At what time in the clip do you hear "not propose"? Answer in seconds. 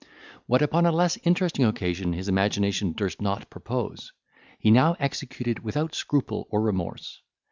3.21-4.11